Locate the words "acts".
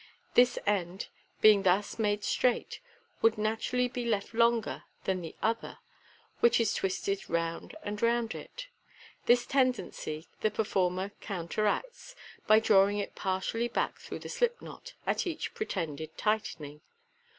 11.67-12.15